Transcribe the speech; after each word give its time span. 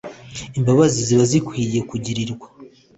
imbabazi 0.57 0.99
zaba 1.07 1.25
zikwiye 1.31 1.79
kugirirwa 1.89 2.47